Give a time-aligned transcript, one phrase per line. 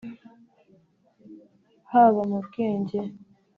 [1.91, 2.99] haba mu bwenge